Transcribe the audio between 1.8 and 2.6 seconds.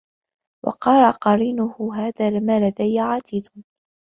هذا ما